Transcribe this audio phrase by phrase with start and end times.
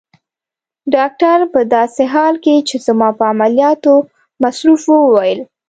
[0.95, 3.93] ډاکټر په داسې حال کې چي زما په عملیاتو
[4.43, 5.39] مصروف وو وویل.